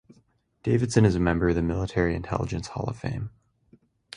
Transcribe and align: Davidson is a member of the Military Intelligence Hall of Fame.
Davidson 0.63 1.05
is 1.05 1.13
a 1.13 1.19
member 1.19 1.49
of 1.49 1.53
the 1.55 1.61
Military 1.61 2.15
Intelligence 2.15 2.69
Hall 2.69 2.85
of 2.89 2.97
Fame. 2.97 3.29